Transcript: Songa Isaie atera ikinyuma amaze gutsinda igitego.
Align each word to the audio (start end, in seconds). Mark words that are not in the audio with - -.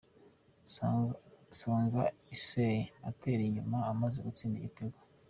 Songa 1.59 2.01
Isaie 2.35 2.89
atera 3.09 3.39
ikinyuma 3.41 3.77
amaze 3.91 4.17
gutsinda 4.25 4.57
igitego. 4.59 4.97